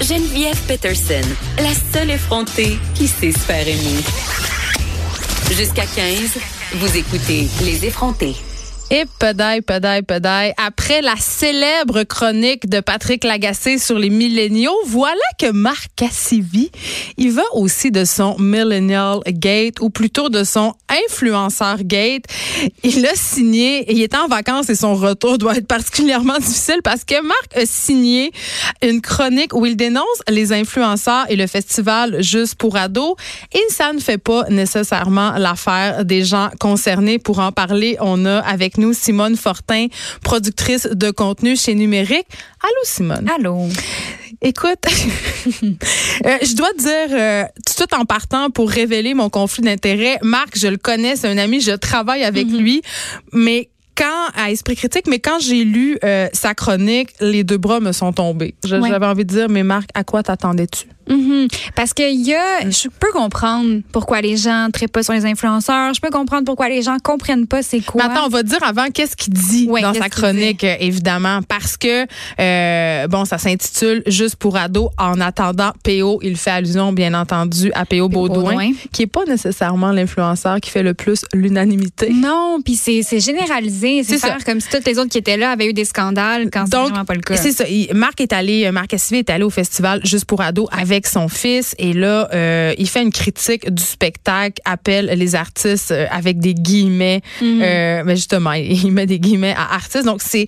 [0.00, 1.20] Geneviève Peterson,
[1.58, 4.02] la seule effrontée qui sait se aimer.
[5.52, 6.38] Jusqu'à 15,
[6.74, 8.34] vous écoutez Les effrontés.
[8.92, 10.52] Et pedaille, pedaille, pedaille.
[10.56, 16.72] Après la célèbre chronique de Patrick Lagacé sur les milléniaux, voilà que Marc Cassivi,
[17.16, 20.74] il va aussi de son Millennial Gate, ou plutôt de son
[21.06, 22.24] influenceur Gate.
[22.82, 27.04] Il a signé, il était en vacances et son retour doit être particulièrement difficile parce
[27.04, 28.32] que Marc a signé
[28.82, 33.14] une chronique où il dénonce les influenceurs et le festival Juste pour ados.
[33.52, 37.18] Et ça ne fait pas nécessairement l'affaire des gens concernés.
[37.18, 39.86] Pour en parler, on a avec nous Simone Fortin,
[40.22, 42.26] productrice de contenu chez Numérique.
[42.62, 43.28] Allô, Simone.
[43.34, 43.68] Allô.
[44.42, 47.44] Écoute, euh, je dois te dire, euh,
[47.80, 51.62] tout en partant pour révéler mon conflit d'intérêts, Marc, je le connais, c'est un ami,
[51.62, 52.58] je travaille avec Mm-hmm.
[52.58, 52.82] lui,
[53.32, 57.80] mais quand à esprit critique, mais quand j'ai lu euh, sa chronique, les deux bras
[57.80, 58.54] me sont tombés.
[58.64, 58.88] Ouais.
[58.88, 60.86] J'avais envie de dire, mais Marc, à quoi t'attendais-tu?
[61.08, 61.48] Mhm.
[61.74, 65.92] Parce que y a, je peux comprendre pourquoi les gens ne pas sur les influenceurs.
[65.92, 68.06] Je peux comprendre pourquoi les gens comprennent pas c'est quoi.
[68.06, 72.06] Mais attends, on va dire avant qu'est-ce qu'il dit dans sa chronique, évidemment, parce que
[72.40, 74.90] euh, bon, ça s'intitule Juste pour ados.
[74.98, 78.72] En attendant, PO, il fait allusion, bien entendu, à PO Baudouin, Baudouin.
[78.92, 82.10] qui est pas nécessairement l'influenceur qui fait le plus l'unanimité.
[82.12, 83.79] Non, puis c'est généralisé.
[83.80, 86.48] C'est C'est faire comme si toutes les autres qui étaient là avaient eu des scandales
[86.52, 87.36] quand c'est Donc, vraiment pas le cas.
[87.36, 87.64] c'est ça.
[87.68, 91.06] Il- Marc est allé, euh, Marc Cassivi est allé au festival juste pour ados avec
[91.06, 96.06] son fils et là, euh, il fait une critique du spectacle, appelle les artistes euh,
[96.10, 97.20] avec des guillemets.
[97.40, 97.60] Mhm.
[97.62, 100.04] Euh, mais justement, il met des guillemets à artistes.
[100.04, 100.46] Donc c'est,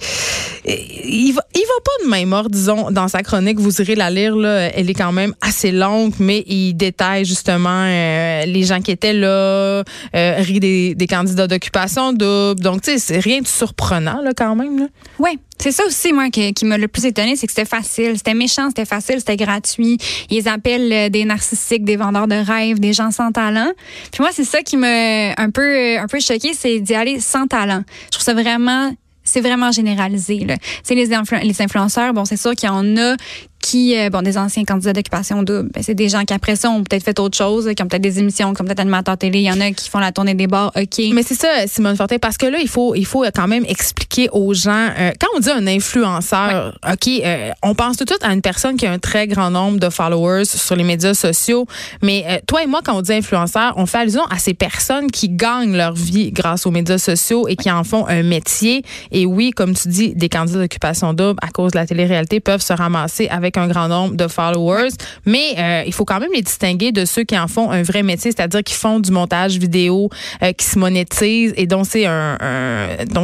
[0.65, 3.59] il va, il va pas de main morte, disons, dans sa chronique.
[3.59, 4.71] Vous irez la lire là.
[4.75, 9.13] Elle est quand même assez longue, mais il détaille justement euh, les gens qui étaient
[9.13, 9.83] là,
[10.15, 12.61] rit des, des candidats d'occupation double.
[12.61, 14.79] Donc tu sais, rien de surprenant là quand même.
[14.79, 14.87] Là.
[15.19, 18.35] Ouais, c'est ça aussi moi qui, m'a le plus étonné, c'est que c'était facile, c'était
[18.35, 19.99] méchant, c'était facile, c'était gratuit.
[20.31, 23.73] Ils appellent euh, des narcissiques, des vendeurs de rêves, des gens sans talent.
[24.11, 27.21] Puis moi c'est ça qui m'a un peu euh, un peu choqué, c'est d'y aller
[27.21, 27.83] sans talent.
[28.07, 28.93] Je trouve ça vraiment
[29.25, 30.57] c'est vraiment généralisé là.
[30.91, 31.07] Les
[31.45, 33.17] les influenceurs, bon c'est sûr qu'il y en a
[33.63, 36.69] qui, euh, bon, des anciens candidats d'occupation double, ben, c'est des gens qui après ça
[36.69, 39.39] ont peut-être fait autre chose, qui ont peut-être des émissions, qui ont peut-être animateurs télé.
[39.39, 41.05] Il y en a qui font la tournée des bars, ok.
[41.15, 44.29] Mais c'est ça, Simone Fortin, parce que là, il faut, il faut quand même expliquer
[44.33, 44.89] aux gens.
[44.99, 48.43] euh, quand on dit un influenceur, OK, euh, on pense tout de suite à une
[48.43, 51.67] personne qui a un très grand nombre de followers sur les médias sociaux.
[52.03, 55.11] Mais euh, toi et moi, quand on dit influenceur, on fait allusion à ces personnes
[55.11, 58.83] qui gagnent leur vie grâce aux médias sociaux et qui en font un métier.
[59.13, 62.63] Et oui, comme tu dis, des candidats d'occupation double à cause de la télé-réalité peuvent
[62.63, 64.91] se ramasser avec un grand nombre de followers.
[65.27, 68.03] Mais euh, il faut quand même les distinguer de ceux qui en font un vrai
[68.03, 70.11] métier, c'est-à-dire qui font du montage vidéo,
[70.43, 72.39] euh, qui se monétisent et dont c'est un,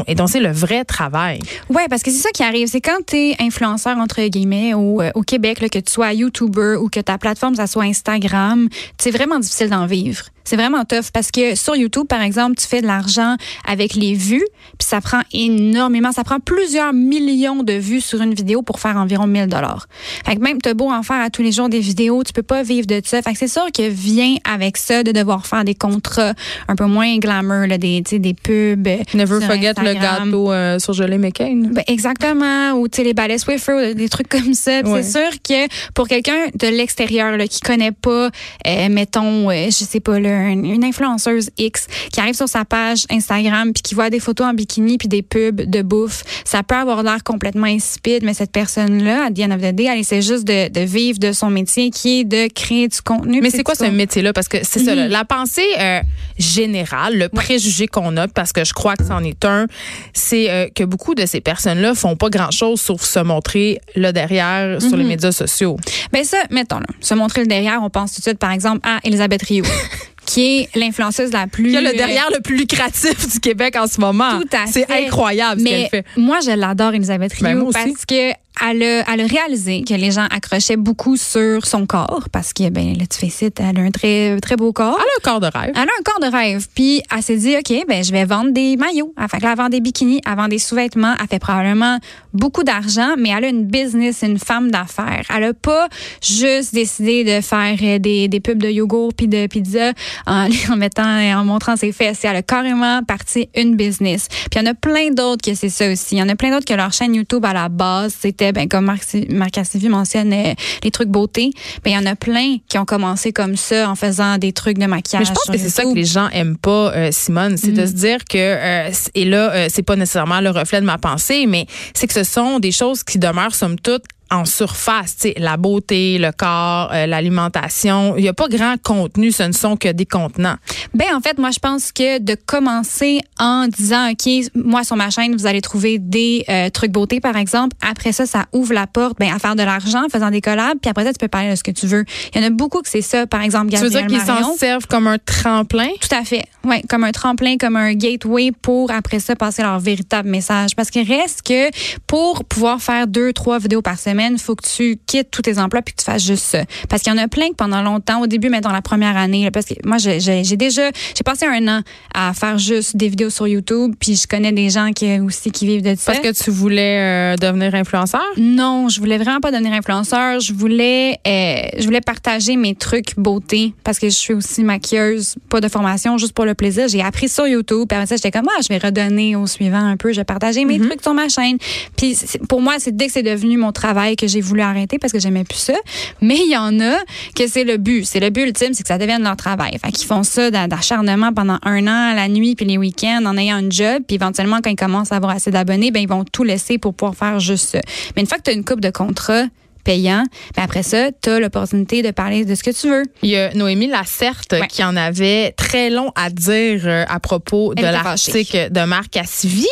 [0.07, 1.41] et dont c'est le vrai travail.
[1.69, 2.69] Ouais, parce que c'est ça qui arrive.
[2.69, 6.13] C'est quand tu es influenceur, entre guillemets, au, euh, au Québec, là, que tu sois
[6.13, 8.69] YouTuber ou que ta plateforme, ça soit Instagram,
[8.99, 10.25] c'est vraiment difficile d'en vivre.
[10.49, 13.37] C'est vraiment tough parce que sur YouTube, par exemple, tu fais de l'argent
[13.67, 14.47] avec les vues,
[14.79, 18.97] puis ça prend énormément, ça prend plusieurs millions de vues sur une vidéo pour faire
[18.97, 19.89] environ 1000 dollars.
[20.25, 22.43] Fait que même t'as beau en faire à tous les jours des vidéos, tu peux
[22.43, 23.21] pas vivre de ça.
[23.21, 26.33] Fait que c'est sûr que vient avec ça de devoir faire des contrats
[26.67, 28.89] un peu moins glamour, là, des, des pubs.
[29.13, 31.73] Never forget le gâteau euh, sur gelée McCain.
[31.73, 34.81] Ben, exactement, ou tu sais les balais Swiffer, ou des trucs comme ça.
[34.81, 35.03] Ouais.
[35.03, 38.31] C'est sûr que pour quelqu'un de l'extérieur qui connaît pas,
[38.67, 42.65] euh, mettons, euh, je sais pas, là, une, une influenceuse X qui arrive sur sa
[42.65, 46.63] page Instagram puis qui voit des photos en bikini puis des pubs de bouffe, ça
[46.63, 49.99] peut avoir l'air complètement insipide, mais cette personne-là, à the end of the day, elle
[50.01, 53.41] essaie juste de, de vivre de son métier qui est de créer du contenu.
[53.41, 54.33] Mais c'est quoi ce métier-là?
[54.33, 54.97] Parce que c'est ça, Mhm.
[54.99, 56.01] là, la pensée euh,
[56.39, 59.67] générale, le préjugé qu'on a, parce que je crois que c'en est un,
[60.15, 64.81] c'est euh, que beaucoup de ces personnes-là font pas grand-chose sauf se montrer là derrière
[64.81, 65.09] sur les Mhm.
[65.09, 65.77] médias sociaux.
[66.13, 68.81] Ben ça, mettons là, se montrer le derrière, on pense tout de suite par exemple
[68.83, 69.65] à Elisabeth Rio,
[70.39, 73.41] qui est l'influenceuse la plus Il y a le euh, derrière le plus lucratif du
[73.41, 74.41] Québec en ce moment.
[74.41, 75.07] Tout à C'est fait.
[75.07, 76.05] incroyable ce qu'elle Mais fait.
[76.17, 78.33] moi, je l'adore, Elisabeth Rio, Ben, parce que
[78.67, 82.69] elle a, elle a réalisé que les gens accrochaient beaucoup sur son corps, parce que,
[82.71, 84.99] ben, là, tu fais site, elle a un très, très beau corps.
[84.99, 85.73] Elle a un corps de rêve.
[85.75, 86.67] Elle a un corps de rêve.
[86.75, 89.13] Puis, elle s'est dit, OK, ben, je vais vendre des maillots.
[89.19, 91.15] Elle fait que là, elle vend des bikinis, elle vend des sous-vêtements.
[91.21, 91.99] Elle fait probablement
[92.33, 95.25] beaucoup d'argent, mais elle a une business, une femme d'affaires.
[95.35, 95.89] Elle a pas
[96.23, 99.93] juste décidé de faire euh, des, des pubs de yogourt puis de pizza
[100.27, 102.25] en, en mettant, en montrant ses fesses.
[102.25, 104.29] Elle a carrément parti une business.
[104.29, 106.17] Puis, il y en a plein d'autres que c'est ça aussi.
[106.17, 108.69] Il y en a plein d'autres que leur chaîne YouTube, à la base, c'était ben,
[108.69, 109.59] comme Marc, Marc
[109.89, 111.51] mentionne, euh, les trucs beauté,
[111.85, 114.79] ben, il y en a plein qui ont commencé comme ça en faisant des trucs
[114.79, 115.21] de maquillage.
[115.21, 117.83] Mais je pense que c'est ça que les gens aiment pas, euh, Simone, c'est de
[117.83, 117.87] mm.
[117.87, 121.67] se dire que, euh, et là, c'est pas nécessairement le reflet de ma pensée, mais
[121.95, 126.33] c'est que ce sont des choses qui demeurent, somme toute, en surface, la beauté, le
[126.33, 128.15] corps, euh, l'alimentation.
[128.17, 130.57] Il n'y a pas grand contenu, ce ne sont que des contenants.
[130.95, 135.11] Ben en fait, moi je pense que de commencer en disant OK, moi sur ma
[135.11, 137.77] chaîne, vous allez trouver des euh, trucs beauté par exemple.
[137.81, 140.79] Après ça, ça ouvre la porte ben, à faire de l'argent en faisant des collabs,
[140.81, 142.05] puis après ça tu peux parler de ce que tu veux.
[142.35, 144.27] Il y en a beaucoup que c'est ça, par exemple Gabriel Tu veux dire qu'ils
[144.27, 145.89] s'en servent comme un tremplin?
[146.01, 146.45] Tout à fait.
[146.65, 150.91] Ouais, comme un tremplin, comme un gateway pour après ça passer leur véritable message parce
[150.91, 151.71] qu'il reste que
[152.07, 155.59] pour pouvoir faire deux trois vidéos par semaine il faut que tu quittes tous tes
[155.59, 156.63] emplois puis que tu fasses juste ça.
[156.89, 159.17] Parce qu'il y en a plein que pendant longtemps, au début, mais dans la première
[159.17, 161.83] année, parce que moi, j'ai déjà, j'ai passé un an
[162.15, 165.67] à faire juste des vidéos sur YouTube, puis je connais des gens qui aussi qui
[165.67, 166.13] vivent de ça.
[166.13, 168.25] Parce que tu voulais euh, devenir influenceur?
[168.37, 170.41] Non, je voulais vraiment pas devenir influenceur.
[170.41, 175.37] Je voulais, euh, je voulais partager mes trucs beauté parce que je suis aussi maquilleuse,
[175.49, 176.89] pas de formation, juste pour le plaisir.
[176.89, 179.85] J'ai appris sur YouTube, puis après ça, j'étais comme, ah, je vais redonner au suivant
[179.85, 180.89] un peu, je vais partager mes mm-hmm.
[180.89, 181.59] trucs sur ma chaîne.
[181.97, 182.17] Puis
[182.49, 185.19] pour moi, c'est dès que c'est devenu mon travail que j'ai voulu arrêter parce que
[185.19, 185.75] j'aimais plus ça.
[186.21, 186.99] Mais il y en a
[187.35, 188.05] que c'est le but.
[188.05, 189.77] C'est le but ultime, c'est que ça devienne leur travail.
[189.85, 193.57] Fait qu'ils font ça d'acharnement pendant un an, la nuit puis les week-ends, en ayant
[193.57, 194.03] un job.
[194.07, 196.95] Puis éventuellement, quand ils commencent à avoir assez d'abonnés, ben ils vont tout laisser pour
[196.95, 197.81] pouvoir faire juste ça.
[198.17, 199.45] Mais une fois que tu as une coupe de contrat,
[199.89, 200.23] payant.
[200.55, 203.05] Mais après ça, tu as l'opportunité de parler de ce que tu veux.
[203.23, 207.75] Il y a Noémie Lacerte qui en avait très long à dire euh, à propos
[207.75, 209.67] de l'article de Marc Cassivi.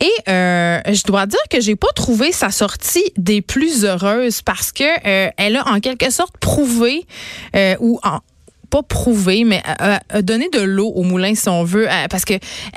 [0.00, 4.72] Et euh, je dois dire que j'ai pas trouvé sa sortie des plus heureuses parce
[4.72, 7.04] que euh, elle a en quelque sorte prouvé
[7.80, 8.20] ou en,
[8.70, 12.34] pas prouvé, mais a, donné de l'eau au moulin, si on veut, parce que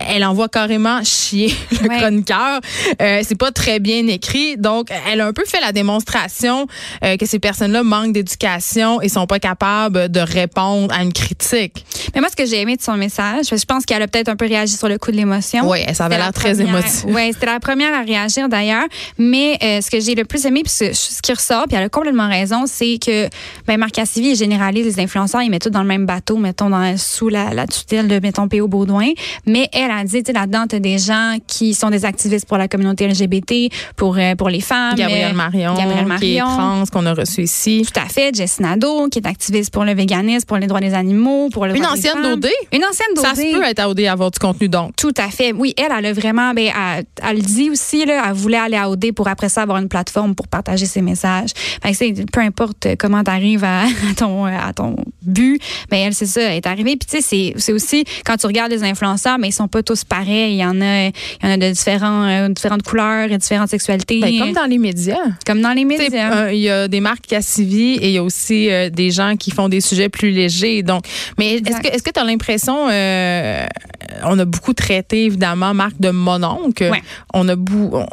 [0.07, 2.60] elle envoie carrément chier le chroniqueur.
[3.01, 4.57] Euh, c'est pas très bien écrit.
[4.57, 6.68] Donc, elle a un peu fait la démonstration
[7.04, 11.86] euh, que ces personnes-là manquent d'éducation et sont pas capables de répondre à une critique.
[12.13, 14.36] Mais moi, ce que j'ai aimé de son message, je pense qu'elle a peut-être un
[14.36, 15.69] peu réagi sur le coup de l'émotion.
[15.69, 17.06] Oui, ça avait l'air très émotive.
[17.06, 18.86] Oui, c'était la première à réagir d'ailleurs.
[19.18, 21.89] Mais euh, ce que j'ai le plus aimé, puis ce, qui ressort, puis elle a
[21.89, 23.30] complètement raison, c'est que
[23.68, 26.97] ben, Marc Cassivi généralise les influenceurs, ils mettent tout dans le même bateau, mettons, dans,
[26.97, 28.68] sous la, tutelle de, mettons, P.O.
[28.68, 29.12] Baudouin.
[29.45, 32.57] Mais elle a dit, tu sais, là-dedans, tu des gens qui sont des activistes pour
[32.57, 34.95] la communauté LGBT, pour, euh, pour les femmes.
[34.95, 37.85] Gabrielle Marion, Gabrielle Marion, qui est trans, qu'on a reçu ici.
[37.85, 38.35] Tout à fait.
[38.35, 41.75] Jess Nadeau, qui est activiste pour le véganisme, pour les droits des animaux, pour le
[41.75, 42.47] Une ancienne d'OD.
[42.71, 43.25] Une ancienne d'OD.
[43.25, 44.95] Ça se peut être à OD avoir du contenu, donc.
[44.95, 45.53] Tout à fait.
[45.53, 48.89] Oui, elle, elle a vraiment, ben, elle, elle dit aussi, là, elle voulait aller à
[48.89, 51.51] OD pour après ça avoir une plateforme pour partager ses messages.
[51.81, 53.86] Fait peu importe comment tu arrives à,
[54.18, 55.62] ton, à ton but,
[55.92, 56.96] mais ben, elle, c'est ça, elle est arrivée.
[56.96, 60.04] Puis, tu sais, c'est aussi, quand tu regardes les influenceurs, mais ils sont pas tous
[60.04, 60.54] pareils.
[60.54, 63.70] Il y en a, il y en a de différents, euh, différentes couleurs et différentes
[63.70, 64.20] sexualités.
[64.20, 65.18] Ben, comme dans les médias.
[65.46, 66.46] Comme dans les médias.
[66.46, 69.36] Euh, il y a des marques Cassivi et il y a aussi euh, des gens
[69.38, 70.84] qui font des sujets plus légers.
[70.84, 71.06] Donc,
[71.38, 76.10] mais est-ce que, est-ce que tu as l'impression, on a beaucoup traité, évidemment, marque de
[76.10, 76.92] mononcle.
[77.34, 78.04] On a beaucoup,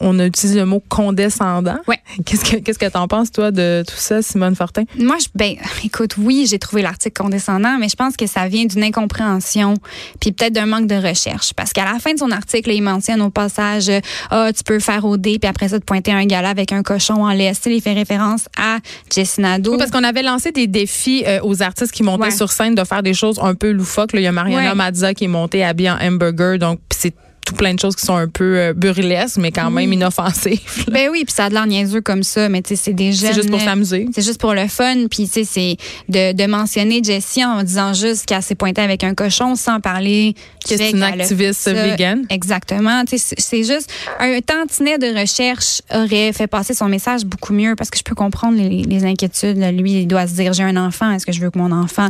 [0.00, 1.78] on, a utilisé le mot condescendant.
[1.88, 1.98] Ouais.
[2.24, 4.84] Qu'est-ce que, qu'est-ce que t'en penses, toi, de tout ça, Simone Fortin?
[4.98, 8.64] Moi, je, ben, écoute, oui, j'ai trouvé l'article condescendant, mais je pense que ça vient
[8.64, 9.74] d'une incompréhension,
[10.20, 11.52] puis peut-être d'un manque de recherche.
[11.54, 13.90] Parce qu'à la fin de son article, il mentionne au passage,
[14.30, 17.24] ah, tu peux faire OD, puis après ça, te pointer un gala avec un cochon
[17.24, 17.60] en laisse.
[17.66, 18.78] Il fait référence à
[19.12, 19.72] Jessinado.
[19.72, 22.84] Oui, parce qu'on avait lancé des défis euh, aux artistes qui montaient sur scène de
[22.84, 24.10] faire des choses un peu loufoques.
[24.14, 27.74] Il y a Mariana Mazza qui est montée habillée en hamburger, donc c'est tout plein
[27.74, 30.60] de choses qui sont un peu euh, burlesques, mais quand même inoffensives.
[30.90, 33.12] Ben oui, puis ça a de l'air niaiseux comme ça, mais tu sais, c'est des
[33.12, 34.08] C'est juste pour s'amuser.
[34.14, 35.76] C'est juste pour le fun, puis tu sais, c'est
[36.08, 40.34] de, de, mentionner Jessie en disant juste qu'elle s'est pointée avec un cochon sans parler
[40.68, 42.24] que c'est une activiste vegan.
[42.30, 43.04] Exactement.
[43.04, 47.74] Tu sais, c'est juste un tantinet de recherche aurait fait passer son message beaucoup mieux
[47.76, 49.58] parce que je peux comprendre les, les inquiétudes.
[49.58, 52.08] Lui, il doit se dire j'ai un enfant, est-ce que je veux que mon enfant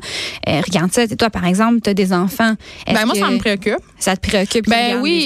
[0.49, 1.07] euh, regarde ça?
[1.07, 2.55] Toi, par exemple, tu as des enfants.
[2.87, 3.79] Ben moi, ça me préoccupe.
[3.99, 4.69] Ça te préoccupe?
[4.69, 5.22] Ben oui,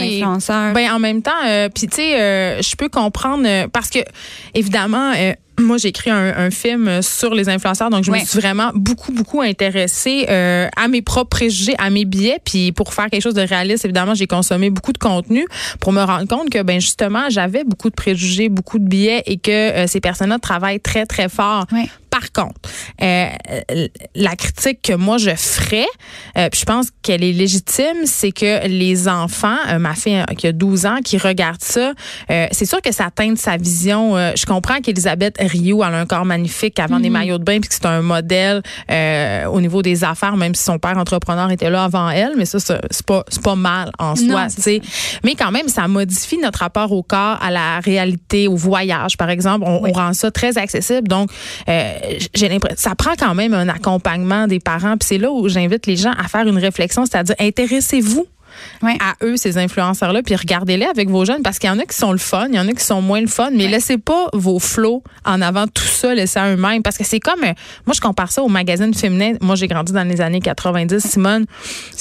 [0.75, 4.01] ben en même temps, euh, puis tu sais, euh, je peux comprendre euh, parce que
[4.55, 5.13] évidemment.
[5.59, 9.41] moi, j'ai écrit un, film sur les influenceurs, donc je me suis vraiment beaucoup, beaucoup
[9.41, 12.39] intéressée à mes propres préjugés, à mes biais.
[12.45, 15.47] Puis pour faire quelque chose de réaliste, évidemment, j'ai consommé beaucoup de contenu
[15.81, 19.39] pour me rendre compte que, ben justement, j'avais beaucoup de préjugés, beaucoup de biais et
[19.39, 21.65] que ces personnes-là travaillent très, très fort
[22.19, 22.71] Par contre,
[23.03, 23.29] euh,
[24.15, 25.87] la critique que moi je ferais,
[26.39, 30.47] euh, puis je pense qu'elle est légitime, c'est que les enfants, euh, ma fille qui
[30.47, 31.93] a 12 ans, qui regarde ça,
[32.29, 34.17] c'est sûr que ça teinte sa vision.
[34.17, 37.19] je comprends qu'Elisabeth Rio a un corps magnifique avant des mhm.
[37.19, 38.63] maillots de bain, puis que c'est un modèle
[39.51, 42.59] au niveau des affaires, même si son père entrepreneur était là avant elle, mais ça,
[42.59, 44.47] c'est pas, pas mal en soi.
[45.23, 49.29] Mais quand même, ça modifie notre rapport au corps, à la réalité, au voyage, par
[49.29, 49.65] exemple.
[49.67, 51.09] On, on rend ça très accessible.
[51.09, 51.31] Donc,
[52.35, 54.97] j'ai l'impression, ça prend quand même un accompagnement des parents.
[54.97, 58.27] Puis c'est là où j'invite les gens à faire une réflexion, c'est-à-dire intéressez-vous
[58.83, 61.97] à eux, ces influenceurs-là, puis regardez-les avec vos jeunes parce qu'il y en a qui
[61.97, 64.29] sont le fun, il y en a qui sont moins le fun, mais laissez pas
[64.33, 67.53] vos flots en avant tout ça, laissez à eux-mêmes parce que c'est comme, euh,
[67.87, 69.35] moi je compare ça au magazine féminin.
[69.41, 71.47] Moi j'ai grandi dans les années 90, Simone,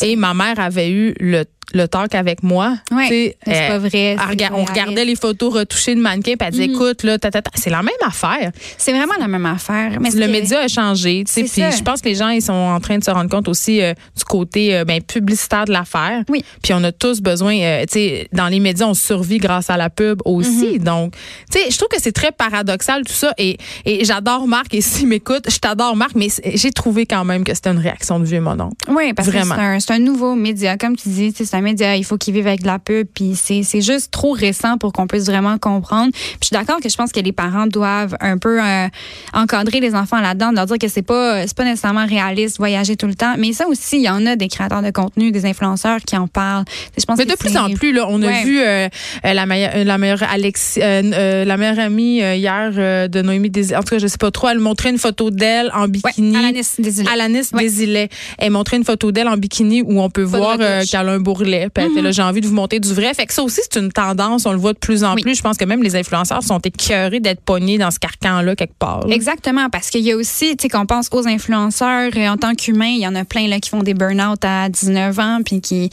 [0.01, 2.77] et ma mère avait eu le le talk avec moi.
[3.07, 4.15] c'est pas euh, vrai.
[4.53, 6.71] on regardait les photos retouchées de mannequins, puis elle disait, mm.
[6.71, 7.17] écoute, là,
[7.55, 8.51] c'est la même affaire.
[8.77, 9.99] C'est vraiment la même affaire.
[9.99, 12.97] Mais le média a changé, puis je pense que les gens, ils sont en train
[12.97, 16.23] de se rendre compte aussi euh, du côté euh, ben, publicitaire de l'affaire.
[16.29, 16.43] Oui.
[16.63, 19.89] Puis on a tous besoin, tu sais, dans les médias, on survit grâce à la
[19.89, 20.77] pub aussi.
[20.77, 20.83] Mm-hmm.
[20.83, 21.13] Donc,
[21.51, 23.33] tu sais, je trouve que c'est très paradoxal tout ça.
[23.37, 27.43] Et, et j'adore Marc, et s'il m'écoute, je t'adore Marc, mais j'ai trouvé quand même
[27.43, 28.75] que c'était une réaction de vieux mon oncle.
[28.89, 29.37] Oui, parce que
[29.79, 32.61] c'est un, nouveau média, comme tu dis, c'est un média, il faut qu'ils vivent avec
[32.61, 36.11] de la pub, puis c'est, c'est juste trop récent pour qu'on puisse vraiment comprendre.
[36.11, 38.87] Puis je suis d'accord que je pense que les parents doivent un peu euh,
[39.33, 43.07] encadrer les enfants là-dedans, leur dire que c'est pas c'est pas nécessairement réaliste voyager tout
[43.07, 45.99] le temps, mais ça aussi il y en a des créateurs de contenu, des influenceurs
[46.01, 46.65] qui en parlent.
[46.97, 48.87] Je pense mais de plus en plus là, on a vu euh,
[49.25, 52.71] euh, la meilleure la meilleure Alex la meilleure amie hier
[53.09, 53.77] de Noémie Desilets.
[53.77, 56.35] En tout cas, je sais pas trop, elle montrait une photo d'elle en bikini.
[56.35, 57.09] Alanis Desilets.
[57.09, 58.09] Alanis Desilets.
[58.37, 61.69] Elle montrait une photo d'elle en bikini où on peut voir qu'elle a un bourrelet
[62.05, 63.13] là, j'ai envie de vous monter du vrai.
[63.13, 64.45] Fait que ça aussi, c'est une tendance.
[64.45, 65.35] On le voit de plus en plus.
[65.35, 69.05] Je pense que même les influenceurs sont écœurés d'être pognés dans ce carcan-là quelque part.
[69.09, 69.69] Exactement.
[69.69, 72.85] Parce qu'il y a aussi, tu sais, qu'on pense aux influenceurs euh, en tant qu'humains,
[72.85, 75.89] il y en a plein là, qui font des burn-out à 19 ans puis qui,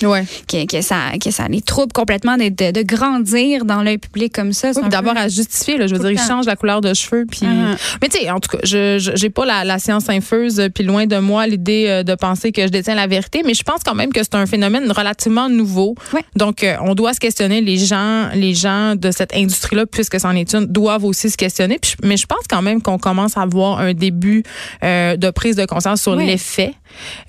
[0.49, 4.71] que, ça, que ça les trouble complètement de, de, grandir dans l'œil public comme ça.
[4.75, 5.79] Oui, D'abord à justifier.
[5.79, 7.27] Là, je veux dire, ils changent la couleur de cheveux.
[7.31, 7.47] Puis...
[7.47, 7.77] Uh-huh.
[8.01, 11.17] Mais tu sais, en tout cas, je j'ai pas la, science infuse puis loin de
[11.17, 13.43] moi l'idée euh, de penser que je détiens la vérité.
[13.45, 15.95] Mais je pense quand même que c'est un phénomène relativement nouveau.
[16.37, 17.61] Donc, euh, on doit se questionner.
[17.61, 21.81] Les gens, les gens de cette industrie-là, puisque c'en est une, doivent aussi se questionner.
[22.03, 24.43] mais je pense quand même qu'on commence à voir un début
[24.83, 26.75] euh, de prise de conscience sur l'effet.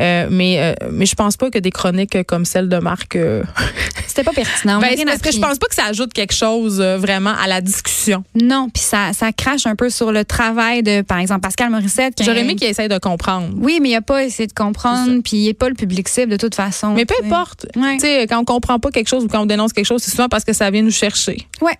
[0.01, 2.92] Euh, mais mais je pense pas que des chroniques comme celle de Marc.
[4.07, 4.79] C'était pas pertinent.
[4.79, 8.23] Ben, parce que je pense pas que ça ajoute quelque chose vraiment à la discussion.
[8.39, 12.21] Non, puis ça, ça crache un peu sur le travail de, par exemple, Pascal Morissette.
[12.21, 13.49] J'aurais aimé qu'il essaye de comprendre.
[13.57, 16.31] Oui, mais il a pas essayé de comprendre, puis il est pas le public cible
[16.31, 16.93] de toute façon.
[16.93, 17.65] Mais peu importe.
[17.99, 20.29] Sais, quand on comprend pas quelque chose ou quand on dénonce quelque chose, c'est souvent
[20.29, 21.47] parce que ça vient nous chercher.
[21.61, 21.77] Ouais.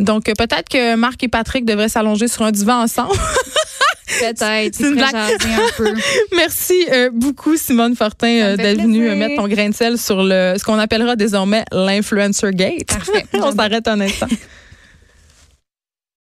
[0.00, 3.14] Donc, euh, peut-être que Marc et Patrick devraient s'allonger sur un divan ensemble.
[4.06, 4.74] Peut-être.
[4.74, 5.28] C'est une un
[5.76, 5.92] peu.
[6.36, 10.54] Merci euh, beaucoup, Simone Fortin, euh, d'être venue mettre ton grain de sel sur le,
[10.58, 12.86] ce qu'on appellera désormais l'influencer gate.
[12.86, 13.26] Parfait.
[13.34, 14.28] on s'arrête un instant.